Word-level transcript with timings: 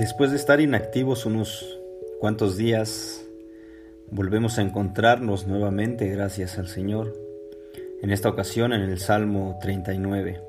Después 0.00 0.30
de 0.30 0.38
estar 0.38 0.62
inactivos 0.62 1.26
unos 1.26 1.78
cuantos 2.20 2.56
días, 2.56 3.22
volvemos 4.10 4.58
a 4.58 4.62
encontrarnos 4.62 5.46
nuevamente 5.46 6.08
gracias 6.08 6.56
al 6.56 6.68
Señor. 6.68 7.14
En 8.00 8.10
esta 8.10 8.30
ocasión 8.30 8.72
en 8.72 8.80
el 8.80 8.98
Salmo 8.98 9.58
39. 9.60 10.40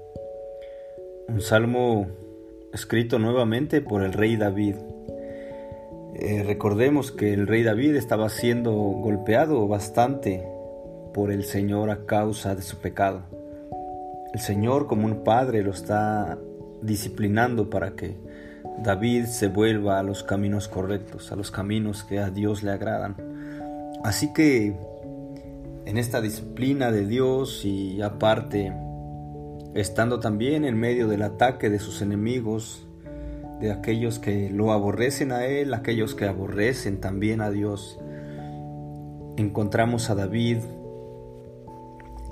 Un 1.28 1.42
salmo 1.42 2.08
escrito 2.72 3.20
nuevamente 3.20 3.82
por 3.82 4.04
el 4.04 4.14
rey 4.14 4.38
David. 4.38 4.76
Eh, 6.16 6.44
recordemos 6.48 7.12
que 7.12 7.34
el 7.34 7.46
rey 7.46 7.64
David 7.64 7.98
estaba 7.98 8.30
siendo 8.30 8.72
golpeado 8.72 9.68
bastante 9.68 10.48
por 11.14 11.30
el 11.30 11.44
Señor 11.44 11.90
a 11.90 12.06
causa 12.06 12.56
de 12.56 12.62
su 12.62 12.78
pecado. 12.78 13.24
El 14.34 14.40
Señor 14.40 14.88
como 14.88 15.08
un 15.08 15.26
padre 15.26 15.62
lo 15.62 15.72
está 15.72 16.40
disciplinando 16.82 17.70
para 17.70 17.98
que 17.98 18.16
David 18.84 19.26
se 19.26 19.48
vuelva 19.48 20.00
a 20.00 20.04
los 20.04 20.24
caminos 20.24 20.68
correctos, 20.68 21.32
a 21.32 21.36
los 21.36 21.52
caminos 21.52 22.04
que 22.04 22.20
a 22.20 22.30
Dios 22.30 22.64
le 22.64 22.72
agradan. 22.72 23.16
Así 24.04 24.34
que 24.34 24.76
en 25.86 25.98
esta 25.98 26.22
disciplina 26.22 26.92
de 26.92 27.06
Dios 27.06 27.66
y 27.66 28.02
aparte, 28.02 28.74
estando 29.74 30.20
también 30.20 30.66
en 30.66 30.80
medio 30.80 31.08
del 31.08 31.22
ataque 31.22 31.70
de 31.70 31.80
sus 31.80 32.02
enemigos, 32.02 32.88
de 33.60 33.72
aquellos 33.72 34.18
que 34.18 34.50
lo 34.50 34.72
aborrecen 34.72 35.32
a 35.32 35.46
Él, 35.46 35.74
aquellos 35.74 36.16
que 36.16 36.26
aborrecen 36.26 37.00
también 37.00 37.42
a 37.42 37.52
Dios, 37.52 38.00
encontramos 39.38 40.10
a 40.10 40.16
David 40.16 40.58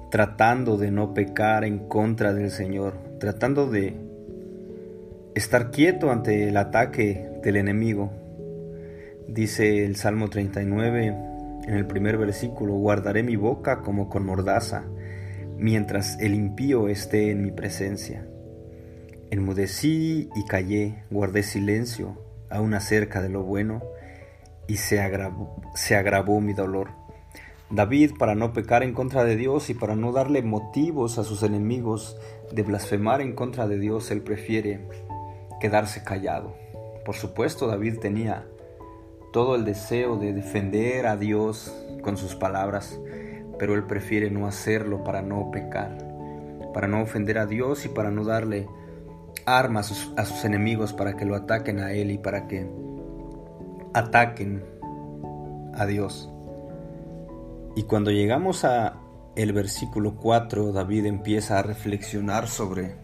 tratando 0.09 0.77
de 0.77 0.89
no 0.89 1.13
pecar 1.13 1.63
en 1.63 1.87
contra 1.87 2.33
del 2.33 2.49
Señor, 2.49 2.95
tratando 3.19 3.67
de 3.67 4.08
estar 5.39 5.71
quieto 5.71 6.11
ante 6.11 6.49
el 6.49 6.57
ataque 6.57 7.29
del 7.41 7.55
enemigo. 7.55 8.11
Dice 9.25 9.85
el 9.85 9.95
Salmo 9.95 10.29
39 10.29 11.05
en 11.65 11.73
el 11.73 11.85
primer 11.87 12.17
versículo, 12.17 12.73
guardaré 12.73 13.23
mi 13.23 13.37
boca 13.37 13.79
como 13.79 14.09
con 14.09 14.25
mordaza, 14.25 14.83
mientras 15.57 16.19
el 16.19 16.33
impío 16.33 16.89
esté 16.89 17.31
en 17.31 17.41
mi 17.41 17.51
presencia. 17.51 18.27
Enmudecí 19.31 20.29
y 20.35 20.45
callé, 20.45 21.03
guardé 21.09 21.43
silencio, 21.43 22.21
aún 22.49 22.73
acerca 22.73 23.21
de 23.21 23.29
lo 23.29 23.43
bueno, 23.43 23.81
y 24.67 24.75
se 24.75 24.99
agravó, 24.99 25.61
se 25.73 25.95
agravó 25.95 26.41
mi 26.41 26.51
dolor. 26.51 26.89
David, 27.69 28.11
para 28.19 28.35
no 28.35 28.51
pecar 28.51 28.83
en 28.83 28.93
contra 28.93 29.23
de 29.23 29.37
Dios 29.37 29.69
y 29.69 29.73
para 29.73 29.95
no 29.95 30.11
darle 30.11 30.41
motivos 30.41 31.17
a 31.17 31.23
sus 31.23 31.43
enemigos 31.43 32.17
de 32.51 32.63
blasfemar 32.63 33.21
en 33.21 33.35
contra 33.35 33.69
de 33.69 33.79
Dios, 33.79 34.11
él 34.11 34.21
prefiere 34.21 34.81
quedarse 35.59 36.03
callado. 36.03 36.55
Por 37.05 37.15
supuesto, 37.15 37.67
David 37.67 37.99
tenía 37.99 38.45
todo 39.31 39.55
el 39.55 39.65
deseo 39.65 40.17
de 40.17 40.33
defender 40.33 41.07
a 41.07 41.15
Dios 41.15 41.73
con 42.01 42.17
sus 42.17 42.35
palabras, 42.35 42.99
pero 43.57 43.75
él 43.75 43.83
prefiere 43.83 44.31
no 44.31 44.47
hacerlo 44.47 45.03
para 45.03 45.21
no 45.21 45.51
pecar, 45.51 45.97
para 46.73 46.87
no 46.87 47.01
ofender 47.01 47.37
a 47.37 47.45
Dios 47.45 47.85
y 47.85 47.89
para 47.89 48.11
no 48.11 48.23
darle 48.23 48.67
armas 49.45 50.11
a 50.17 50.25
sus 50.25 50.45
enemigos 50.45 50.93
para 50.93 51.15
que 51.15 51.25
lo 51.25 51.35
ataquen 51.35 51.79
a 51.79 51.93
él 51.93 52.11
y 52.11 52.17
para 52.17 52.47
que 52.47 52.69
ataquen 53.93 54.63
a 55.73 55.85
Dios. 55.85 56.29
Y 57.75 57.83
cuando 57.83 58.11
llegamos 58.11 58.65
a 58.65 58.97
el 59.35 59.53
versículo 59.53 60.15
4, 60.15 60.73
David 60.73 61.05
empieza 61.05 61.59
a 61.59 61.63
reflexionar 61.63 62.47
sobre 62.47 62.95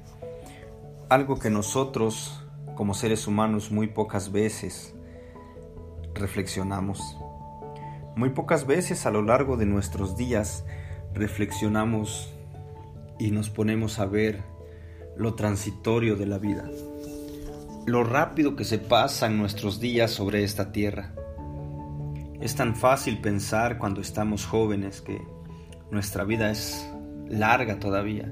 algo 1.09 1.38
que 1.38 1.50
nosotros 1.50 2.45
como 2.76 2.94
seres 2.94 3.26
humanos 3.28 3.72
muy 3.72 3.88
pocas 3.88 4.31
veces 4.31 4.94
reflexionamos. 6.14 7.18
Muy 8.16 8.30
pocas 8.30 8.68
veces 8.68 9.06
a 9.06 9.12
lo 9.12 9.22
largo 9.22 9.58
de 9.58 9.66
nuestros 9.66 10.16
días 10.16 10.66
reflexionamos 11.13 12.34
y 13.18 13.31
nos 13.31 13.50
ponemos 13.50 14.00
a 14.00 14.06
ver 14.06 14.44
lo 15.18 15.36
transitorio 15.36 16.16
de 16.16 16.25
la 16.25 16.38
vida, 16.38 16.69
lo 17.86 18.03
rápido 18.03 18.56
que 18.56 18.66
se 18.66 18.80
pasan 18.80 19.38
nuestros 19.38 19.80
días 19.80 20.12
sobre 20.12 20.44
esta 20.44 20.72
tierra. 20.72 21.13
Es 22.42 22.56
tan 22.56 22.75
fácil 22.75 23.22
pensar 23.22 23.78
cuando 23.78 24.02
estamos 24.02 24.46
jóvenes 24.46 25.02
que 25.02 25.22
nuestra 25.92 26.25
vida 26.25 26.52
es 26.52 26.90
larga 27.30 27.80
todavía 27.80 28.31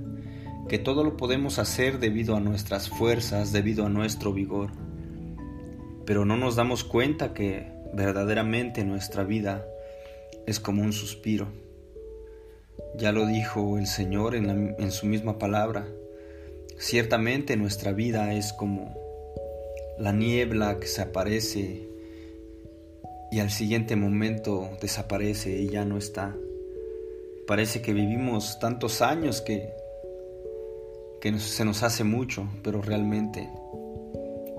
que 0.68 0.80
todo 0.80 1.04
lo 1.04 1.18
podemos 1.18 1.60
hacer 1.60 2.00
debido 2.00 2.36
a 2.36 2.40
nuestras 2.40 2.90
fuerzas, 2.90 3.52
debido 3.52 3.86
a 3.86 3.90
nuestro 3.90 4.34
vigor. 4.34 4.72
Pero 6.06 6.26
no 6.26 6.38
nos 6.38 6.56
damos 6.56 6.84
cuenta 6.84 7.34
que 7.34 7.72
verdaderamente 7.94 8.84
nuestra 8.84 9.24
vida 9.24 9.66
es 10.48 10.60
como 10.60 10.82
un 10.82 10.94
suspiro. 10.94 11.48
Ya 12.98 13.12
lo 13.12 13.26
dijo 13.26 13.78
el 13.78 13.88
Señor 13.88 14.36
en, 14.36 14.76
en 14.78 14.92
su 14.92 15.06
misma 15.06 15.38
palabra. 15.38 15.88
Ciertamente 16.78 17.56
nuestra 17.56 17.92
vida 17.92 18.34
es 18.34 18.54
como 18.54 18.98
la 19.98 20.12
niebla 20.12 20.80
que 20.80 20.88
se 20.88 21.02
aparece 21.02 21.88
y 23.32 23.40
al 23.40 23.52
siguiente 23.52 23.96
momento 23.96 24.70
desaparece 24.82 25.60
y 25.60 25.70
ya 25.70 25.86
no 25.86 25.98
está. 25.98 26.36
Parece 27.48 27.82
que 27.82 27.94
vivimos 27.94 28.60
tantos 28.60 29.02
años 29.02 29.42
que 29.42 29.83
que 31.24 31.40
se 31.40 31.64
nos 31.64 31.84
hace 31.84 32.04
mucho, 32.04 32.50
pero 32.64 32.82
realmente, 32.82 33.50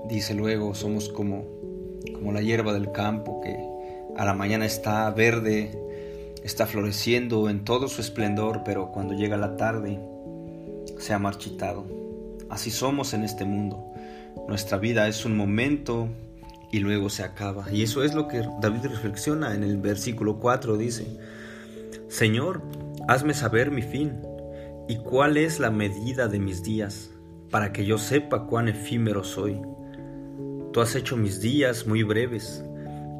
dice 0.09 0.33
luego, 0.33 0.73
somos 0.73 1.09
como, 1.09 1.45
como 2.11 2.31
la 2.31 2.41
hierba 2.41 2.73
del 2.73 2.91
campo 2.91 3.39
que 3.41 3.55
a 4.17 4.25
la 4.25 4.33
mañana 4.33 4.65
está 4.65 5.11
verde, 5.11 5.77
está 6.43 6.65
floreciendo 6.65 7.51
en 7.51 7.65
todo 7.65 7.87
su 7.87 8.01
esplendor, 8.01 8.63
pero 8.65 8.91
cuando 8.91 9.13
llega 9.13 9.37
la 9.37 9.57
tarde 9.57 9.99
se 10.97 11.13
ha 11.13 11.19
marchitado. 11.19 11.85
Así 12.49 12.71
somos 12.71 13.13
en 13.13 13.23
este 13.23 13.45
mundo. 13.45 13.93
Nuestra 14.47 14.79
vida 14.79 15.07
es 15.07 15.23
un 15.23 15.37
momento 15.37 16.09
y 16.71 16.79
luego 16.79 17.11
se 17.11 17.21
acaba. 17.21 17.71
Y 17.71 17.83
eso 17.83 18.03
es 18.03 18.15
lo 18.15 18.27
que 18.27 18.43
David 18.59 18.87
reflexiona 18.87 19.53
en 19.53 19.61
el 19.61 19.77
versículo 19.77 20.39
4. 20.39 20.77
Dice, 20.77 21.05
Señor, 22.07 22.63
hazme 23.07 23.35
saber 23.35 23.69
mi 23.69 23.83
fin 23.83 24.19
¿Y 24.87 24.97
cuál 24.97 25.37
es 25.37 25.59
la 25.59 25.71
medida 25.71 26.27
de 26.27 26.39
mis 26.39 26.61
días, 26.61 27.09
para 27.49 27.73
que 27.73 27.85
yo 27.85 27.97
sepa 27.97 28.45
cuán 28.45 28.67
efímero 28.67 29.23
soy? 29.23 29.59
Tú 30.71 30.81
has 30.81 30.95
hecho 30.95 31.17
mis 31.17 31.41
días 31.41 31.87
muy 31.87 32.03
breves, 32.03 32.63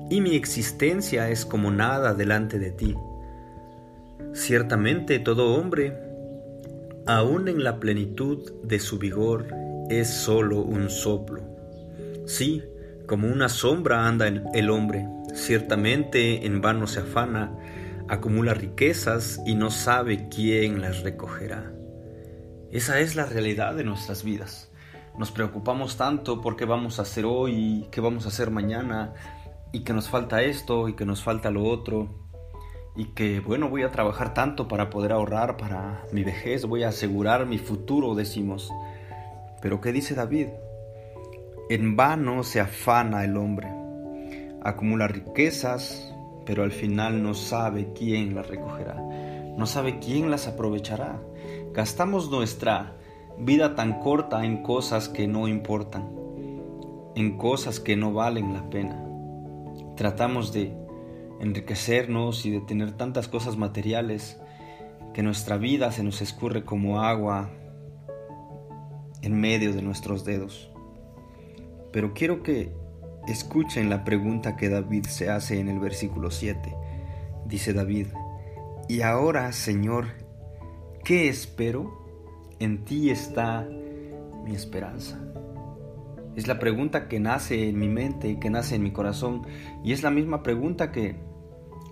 y 0.09 0.21
mi 0.21 0.35
existencia 0.35 1.29
es 1.29 1.45
como 1.45 1.71
nada 1.71 2.13
delante 2.13 2.59
de 2.59 2.71
ti. 2.71 2.95
Ciertamente 4.33 5.17
todo 5.17 5.55
hombre, 5.55 5.97
aun 7.07 7.47
en 7.47 7.63
la 7.63 7.79
plenitud 7.79 8.51
de 8.63 8.79
su 8.79 8.99
vigor, 8.99 9.47
es 9.89 10.07
solo 10.09 10.61
un 10.61 10.89
soplo. 10.89 11.41
Sí, 12.25 12.63
como 13.07 13.27
una 13.27 13.49
sombra 13.49 14.07
anda 14.07 14.27
el 14.27 14.69
hombre, 14.69 15.07
ciertamente 15.33 16.45
en 16.45 16.61
vano 16.61 16.85
se 16.85 16.99
afana, 16.99 17.57
acumula 18.07 18.53
riquezas 18.53 19.41
y 19.45 19.55
no 19.55 19.71
sabe 19.71 20.29
quién 20.29 20.81
las 20.81 21.01
recogerá. 21.01 21.71
Esa 22.71 22.99
es 22.99 23.15
la 23.15 23.25
realidad 23.25 23.75
de 23.75 23.83
nuestras 23.83 24.23
vidas. 24.23 24.71
Nos 25.17 25.31
preocupamos 25.31 25.97
tanto 25.97 26.41
por 26.41 26.55
qué 26.55 26.65
vamos 26.65 26.99
a 26.99 27.03
hacer 27.03 27.25
hoy, 27.25 27.87
qué 27.91 28.01
vamos 28.01 28.25
a 28.25 28.29
hacer 28.29 28.51
mañana, 28.51 29.13
y 29.71 29.83
que 29.83 29.93
nos 29.93 30.09
falta 30.09 30.41
esto 30.41 30.87
y 30.87 30.93
que 30.93 31.05
nos 31.05 31.23
falta 31.23 31.51
lo 31.51 31.63
otro, 31.65 32.09
y 32.95 33.13
que 33.13 33.41
bueno, 33.41 33.69
voy 33.69 33.83
a 33.83 33.91
trabajar 33.91 34.33
tanto 34.33 34.67
para 34.67 34.89
poder 34.89 35.11
ahorrar 35.11 35.57
para 35.57 36.03
mi 36.13 36.23
vejez, 36.23 36.65
voy 36.65 36.83
a 36.83 36.89
asegurar 36.89 37.45
mi 37.45 37.57
futuro, 37.57 38.15
decimos. 38.15 38.71
Pero 39.61 39.81
¿qué 39.81 39.91
dice 39.91 40.15
David? 40.15 40.47
En 41.69 41.95
vano 41.97 42.43
se 42.43 42.61
afana 42.61 43.25
el 43.25 43.35
hombre, 43.35 43.67
acumula 44.63 45.07
riquezas, 45.07 46.14
pero 46.45 46.63
al 46.63 46.71
final 46.71 47.23
no 47.23 47.33
sabe 47.33 47.91
quién 47.93 48.35
las 48.35 48.47
recogerá, 48.47 48.95
no 49.57 49.65
sabe 49.65 49.99
quién 49.99 50.29
las 50.29 50.47
aprovechará. 50.47 51.21
Gastamos 51.73 52.29
nuestra 52.29 52.97
vida 53.37 53.75
tan 53.75 53.99
corta 53.99 54.45
en 54.45 54.63
cosas 54.63 55.09
que 55.09 55.27
no 55.27 55.47
importan, 55.47 56.09
en 57.15 57.37
cosas 57.37 57.79
que 57.79 57.95
no 57.95 58.13
valen 58.13 58.53
la 58.53 58.69
pena. 58.69 59.03
Tratamos 59.95 60.53
de 60.53 60.75
enriquecernos 61.39 62.45
y 62.45 62.51
de 62.51 62.61
tener 62.61 62.93
tantas 62.93 63.27
cosas 63.27 63.57
materiales 63.57 64.39
que 65.13 65.23
nuestra 65.23 65.57
vida 65.57 65.91
se 65.91 66.03
nos 66.03 66.21
escurre 66.21 66.63
como 66.63 67.01
agua 67.01 67.49
en 69.21 69.39
medio 69.39 69.73
de 69.73 69.81
nuestros 69.81 70.25
dedos. 70.25 70.69
Pero 71.91 72.13
quiero 72.13 72.43
que 72.43 72.73
Escuchen 73.27 73.89
la 73.89 74.03
pregunta 74.03 74.55
que 74.55 74.69
David 74.69 75.05
se 75.05 75.31
hace 75.31 75.59
en 75.59 75.67
el 75.67 75.79
versículo 75.79 76.29
7. 76.29 76.75
Dice 77.47 77.73
David, 77.73 78.07
y 78.87 79.01
ahora, 79.01 79.51
Señor, 79.51 80.05
¿qué 81.03 81.27
espero? 81.27 82.05
En 82.59 82.85
ti 82.85 83.09
está 83.09 83.67
mi 84.43 84.53
esperanza. 84.53 85.19
Es 86.35 86.47
la 86.47 86.59
pregunta 86.59 87.07
que 87.07 87.19
nace 87.19 87.69
en 87.69 87.79
mi 87.79 87.89
mente, 87.89 88.39
que 88.39 88.51
nace 88.51 88.75
en 88.75 88.83
mi 88.83 88.91
corazón, 88.91 89.41
y 89.83 89.91
es 89.91 90.03
la 90.03 90.11
misma 90.11 90.43
pregunta 90.43 90.91
que 90.91 91.15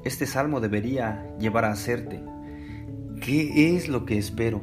este 0.04 0.28
salmo 0.28 0.60
debería 0.60 1.36
llevar 1.40 1.66
a 1.66 1.72
hacerte. 1.72 2.22
¿Qué 3.22 3.76
es 3.76 3.88
lo 3.88 4.06
que 4.06 4.20
espero? 4.20 4.62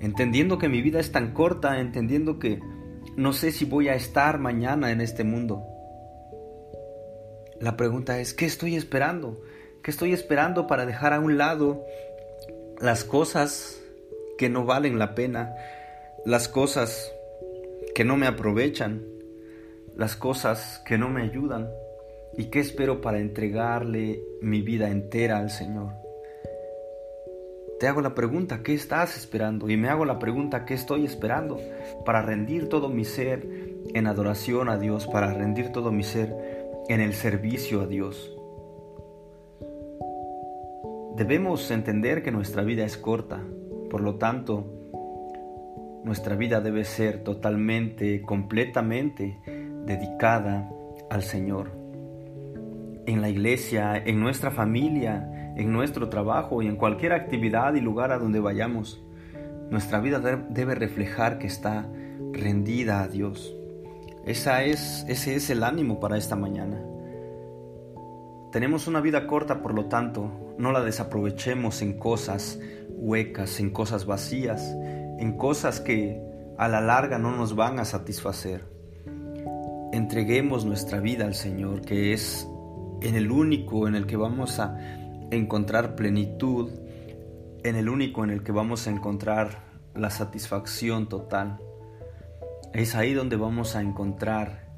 Entendiendo 0.00 0.56
que 0.56 0.70
mi 0.70 0.80
vida 0.80 0.98
es 0.98 1.12
tan 1.12 1.34
corta, 1.34 1.78
entendiendo 1.78 2.38
que 2.38 2.58
no 3.16 3.32
sé 3.32 3.52
si 3.52 3.64
voy 3.64 3.88
a 3.88 3.94
estar 3.94 4.38
mañana 4.38 4.90
en 4.90 5.00
este 5.00 5.24
mundo. 5.24 5.66
La 7.60 7.76
pregunta 7.76 8.18
es, 8.18 8.34
¿qué 8.34 8.46
estoy 8.46 8.74
esperando? 8.74 9.40
¿Qué 9.82 9.90
estoy 9.90 10.12
esperando 10.12 10.66
para 10.66 10.86
dejar 10.86 11.12
a 11.12 11.20
un 11.20 11.38
lado 11.38 11.84
las 12.80 13.04
cosas 13.04 13.80
que 14.38 14.48
no 14.48 14.64
valen 14.64 14.98
la 14.98 15.14
pena, 15.14 15.54
las 16.24 16.48
cosas 16.48 17.12
que 17.94 18.04
no 18.04 18.16
me 18.16 18.26
aprovechan, 18.26 19.04
las 19.94 20.16
cosas 20.16 20.82
que 20.86 20.98
no 20.98 21.08
me 21.08 21.22
ayudan? 21.22 21.70
¿Y 22.36 22.46
qué 22.46 22.60
espero 22.60 23.00
para 23.00 23.18
entregarle 23.18 24.22
mi 24.40 24.62
vida 24.62 24.90
entera 24.90 25.38
al 25.38 25.50
Señor? 25.50 25.92
Te 27.82 27.88
hago 27.88 28.00
la 28.00 28.14
pregunta, 28.14 28.62
¿qué 28.62 28.74
estás 28.74 29.16
esperando? 29.16 29.68
Y 29.68 29.76
me 29.76 29.88
hago 29.88 30.04
la 30.04 30.20
pregunta, 30.20 30.64
¿qué 30.64 30.74
estoy 30.74 31.04
esperando? 31.04 31.58
Para 32.06 32.22
rendir 32.22 32.68
todo 32.68 32.88
mi 32.88 33.04
ser 33.04 33.44
en 33.92 34.06
adoración 34.06 34.68
a 34.68 34.78
Dios, 34.78 35.08
para 35.08 35.34
rendir 35.34 35.70
todo 35.72 35.90
mi 35.90 36.04
ser 36.04 36.32
en 36.88 37.00
el 37.00 37.12
servicio 37.12 37.80
a 37.80 37.88
Dios. 37.88 38.36
Debemos 41.16 41.68
entender 41.72 42.22
que 42.22 42.30
nuestra 42.30 42.62
vida 42.62 42.84
es 42.84 42.96
corta, 42.96 43.40
por 43.90 44.00
lo 44.00 44.14
tanto, 44.14 44.64
nuestra 46.04 46.36
vida 46.36 46.60
debe 46.60 46.84
ser 46.84 47.24
totalmente, 47.24 48.22
completamente 48.22 49.40
dedicada 49.86 50.70
al 51.10 51.24
Señor. 51.24 51.72
En 53.06 53.20
la 53.20 53.28
iglesia, 53.28 53.96
en 53.96 54.20
nuestra 54.20 54.52
familia, 54.52 55.31
en 55.56 55.72
nuestro 55.72 56.08
trabajo 56.08 56.62
y 56.62 56.66
en 56.66 56.76
cualquier 56.76 57.12
actividad 57.12 57.74
y 57.74 57.80
lugar 57.80 58.12
a 58.12 58.18
donde 58.18 58.40
vayamos. 58.40 59.02
Nuestra 59.70 60.00
vida 60.00 60.18
debe 60.18 60.74
reflejar 60.74 61.38
que 61.38 61.46
está 61.46 61.88
rendida 62.32 63.02
a 63.02 63.08
Dios. 63.08 63.54
Esa 64.24 64.62
es, 64.62 65.04
ese 65.08 65.34
es 65.34 65.50
el 65.50 65.64
ánimo 65.64 65.98
para 65.98 66.16
esta 66.16 66.36
mañana. 66.36 66.80
Tenemos 68.52 68.86
una 68.86 69.00
vida 69.00 69.26
corta, 69.26 69.62
por 69.62 69.74
lo 69.74 69.86
tanto, 69.86 70.54
no 70.58 70.72
la 70.72 70.82
desaprovechemos 70.82 71.80
en 71.82 71.98
cosas 71.98 72.60
huecas, 72.90 73.58
en 73.60 73.70
cosas 73.70 74.04
vacías, 74.04 74.76
en 75.18 75.36
cosas 75.36 75.80
que 75.80 76.22
a 76.58 76.68
la 76.68 76.80
larga 76.80 77.18
no 77.18 77.34
nos 77.34 77.56
van 77.56 77.78
a 77.78 77.84
satisfacer. 77.84 78.64
Entreguemos 79.92 80.64
nuestra 80.64 81.00
vida 81.00 81.24
al 81.24 81.34
Señor, 81.34 81.80
que 81.80 82.12
es 82.12 82.46
en 83.00 83.16
el 83.16 83.30
único 83.30 83.88
en 83.88 83.94
el 83.94 84.06
que 84.06 84.16
vamos 84.16 84.60
a 84.60 84.76
encontrar 85.34 85.94
plenitud, 85.94 86.70
en 87.64 87.76
el 87.76 87.88
único 87.88 88.24
en 88.24 88.30
el 88.30 88.42
que 88.42 88.52
vamos 88.52 88.86
a 88.86 88.90
encontrar 88.90 89.64
la 89.94 90.10
satisfacción 90.10 91.08
total. 91.08 91.60
Es 92.72 92.94
ahí 92.94 93.12
donde 93.12 93.36
vamos 93.36 93.76
a 93.76 93.80
encontrar 93.80 94.68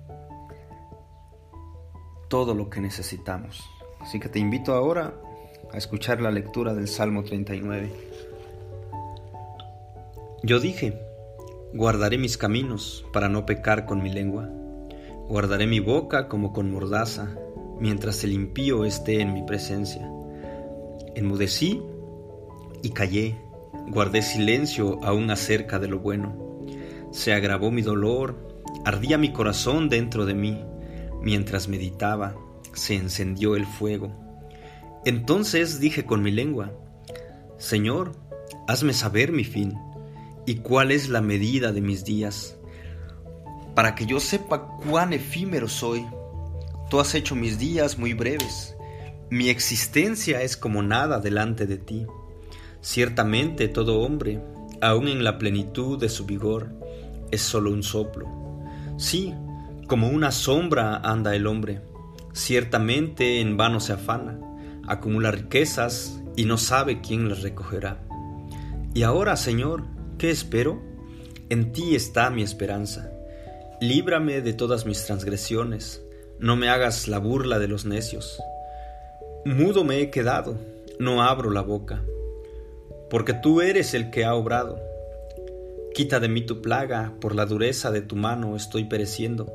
todo 2.29 2.55
lo 2.55 2.69
que 2.69 2.81
necesitamos. 2.81 3.63
Así 4.01 4.21
que 4.21 4.29
te 4.29 4.39
invito 4.39 4.75
ahora 4.75 5.15
a 5.73 5.77
escuchar 5.79 6.21
la 6.21 6.31
lectura 6.31 6.75
del 6.75 6.89
Salmo 6.89 7.25
39. 7.25 7.91
Yo 10.43 10.61
dije, 10.61 11.01
guardaré 11.73 12.19
mis 12.19 12.37
caminos 12.37 13.07
para 13.13 13.29
no 13.29 13.47
pecar 13.47 13.87
con 13.87 14.03
mi 14.03 14.13
lengua, 14.13 14.51
guardaré 15.29 15.67
mi 15.67 15.81
boca 15.81 16.29
como 16.29 16.53
con 16.53 16.71
mordaza, 16.71 17.35
mientras 17.81 18.23
el 18.25 18.33
impío 18.33 18.85
esté 18.85 19.21
en 19.21 19.33
mi 19.33 19.43
presencia. 19.43 20.11
Enmudecí 21.15 21.81
y 22.83 22.91
callé, 22.91 23.37
guardé 23.89 24.21
silencio 24.23 24.99
aún 25.05 25.31
acerca 25.31 25.79
de 25.79 25.89
lo 25.89 26.01
bueno. 26.01 26.67
Se 27.13 27.33
agravó 27.33 27.71
mi 27.71 27.83
dolor, 27.83 28.63
ardía 28.85 29.17
mi 29.17 29.33
corazón 29.33 29.89
dentro 29.89 30.27
de 30.27 30.35
mí. 30.35 30.65
Mientras 31.23 31.69
meditaba, 31.69 32.35
se 32.73 32.97
encendió 32.97 33.55
el 33.55 33.65
fuego. 33.65 34.13
Entonces 35.05 35.79
dije 35.79 36.05
con 36.05 36.23
mi 36.23 36.33
lengua, 36.33 36.73
Señor, 37.59 38.13
hazme 38.67 38.93
saber 38.93 39.31
mi 39.31 39.45
fin 39.45 39.79
y 40.47 40.57
cuál 40.57 40.91
es 40.91 41.09
la 41.09 41.21
medida 41.21 41.73
de 41.73 41.81
mis 41.81 42.05
días, 42.05 42.57
para 43.75 43.95
que 43.95 44.07
yo 44.07 44.19
sepa 44.19 44.67
cuán 44.89 45.13
efímero 45.13 45.69
soy. 45.69 46.05
Tú 46.91 46.99
has 47.01 47.15
hecho 47.15 47.37
mis 47.37 47.59
días 47.59 47.99
muy 47.99 48.15
breves 48.15 48.75
mi 49.31 49.49
existencia 49.49 50.43
es 50.43 50.57
como 50.57 50.83
nada 50.83 51.19
delante 51.19 51.67
de 51.67 51.79
ti. 51.79 52.07
Ciertamente 52.81 53.69
todo 53.69 54.01
hombre, 54.01 54.41
aun 54.81 55.09
en 55.09 55.25
la 55.25 55.39
plenitud 55.39 55.99
de 55.99 56.09
su 56.09 56.27
vigor, 56.27 56.71
es 57.31 57.41
solo 57.41 57.71
un 57.71 57.83
soplo. 57.83 58.29
Sí, 58.99 59.35
como 59.87 60.09
una 60.09 60.31
sombra 60.31 60.97
anda 60.97 61.35
el 61.35 61.47
hombre. 61.47 61.81
Ciertamente 62.33 63.41
en 63.41 63.57
vano 63.57 63.81
se 63.81 63.93
afana, 63.93 64.39
acumula 64.87 65.31
riquezas 65.31 66.21
y 66.37 66.45
no 66.45 66.59
sabe 66.59 67.01
quién 67.01 67.29
las 67.29 67.43
recogerá. 67.43 68.01
Y 68.93 69.03
ahora, 69.03 69.37
Señor, 69.37 69.85
¿qué 70.19 70.31
espero? 70.31 70.83
En 71.49 71.73
ti 71.73 71.95
está 71.95 72.31
mi 72.31 72.43
esperanza. 72.43 73.11
Líbrame 73.81 74.41
de 74.41 74.53
todas 74.53 74.87
mis 74.87 75.05
transgresiones, 75.05 76.03
no 76.39 76.57
me 76.57 76.69
hagas 76.69 77.09
la 77.09 77.19
burla 77.19 77.59
de 77.59 77.69
los 77.69 77.85
necios. 77.85 78.41
Mudo 79.47 79.85
me 79.85 80.01
he 80.01 80.11
quedado, 80.11 80.57
no 80.99 81.23
abro 81.23 81.51
la 81.51 81.61
boca, 81.61 82.03
porque 83.11 83.35
tú 83.35 83.61
eres 83.61 83.93
el 83.93 84.11
que 84.11 84.25
ha 84.25 84.35
obrado. 84.35 84.81
Quita 85.93 86.19
de 86.19 86.31
mí 86.31 86.41
tu 86.47 86.63
plaga, 86.63 87.13
por 87.21 87.35
la 87.35 87.45
dureza 87.45 87.91
de 87.91 88.01
tu 88.01 88.17
mano 88.17 88.57
estoy 88.57 88.85
pereciendo. 88.85 89.53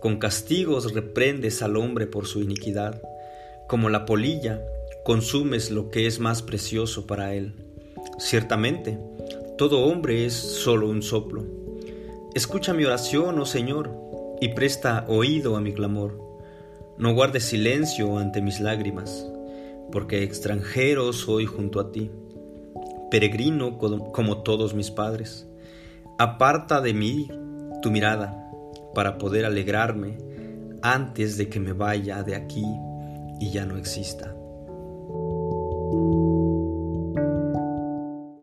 Con 0.00 0.18
castigos 0.18 0.94
reprendes 0.94 1.62
al 1.62 1.76
hombre 1.76 2.08
por 2.08 2.26
su 2.26 2.42
iniquidad. 2.42 3.00
Como 3.68 3.88
la 3.88 4.04
polilla, 4.04 4.62
consumes 5.04 5.70
lo 5.70 5.90
que 5.90 6.08
es 6.08 6.18
más 6.18 6.42
precioso 6.42 7.06
para 7.06 7.32
él. 7.32 7.54
Ciertamente, 8.18 8.98
todo 9.56 9.84
hombre 9.84 10.26
es 10.26 10.34
solo 10.34 10.88
un 10.88 11.02
soplo. 11.02 11.44
Escucha 12.34 12.74
mi 12.74 12.84
oración, 12.84 13.38
oh 13.38 13.46
Señor, 13.46 13.92
y 14.40 14.48
presta 14.48 15.04
oído 15.06 15.54
a 15.54 15.60
mi 15.60 15.72
clamor 15.72 16.29
no 17.00 17.14
guardes 17.14 17.44
silencio 17.44 18.18
ante 18.18 18.42
mis 18.42 18.60
lágrimas, 18.60 19.26
porque 19.90 20.22
extranjero 20.22 21.14
soy 21.14 21.46
junto 21.46 21.80
a 21.80 21.90
ti, 21.90 22.10
peregrino 23.10 23.78
como 23.78 24.42
todos 24.42 24.74
mis 24.74 24.90
padres. 24.90 25.48
Aparta 26.18 26.82
de 26.82 26.92
mí 26.92 27.28
tu 27.80 27.90
mirada 27.90 28.50
para 28.94 29.16
poder 29.16 29.46
alegrarme 29.46 30.18
antes 30.82 31.38
de 31.38 31.48
que 31.48 31.58
me 31.58 31.72
vaya 31.72 32.22
de 32.22 32.36
aquí 32.36 32.66
y 33.40 33.50
ya 33.50 33.64
no 33.64 33.78
exista. 33.78 34.36